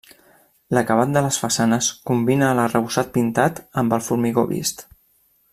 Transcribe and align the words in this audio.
L'acabat 0.77 1.11
de 1.17 1.23
les 1.25 1.37
façanes 1.41 1.91
combina 2.11 2.49
l'arrebossat 2.61 3.13
pintat 3.19 3.63
amb 3.83 3.97
el 3.99 4.07
formigó 4.11 4.51
vist. 4.57 4.87